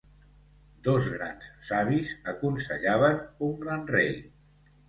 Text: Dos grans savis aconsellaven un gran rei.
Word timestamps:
Dos 0.87 1.09
grans 1.15 1.51
savis 1.69 2.15
aconsellaven 2.35 3.23
un 3.49 3.55
gran 3.67 3.89
rei. 3.99 4.13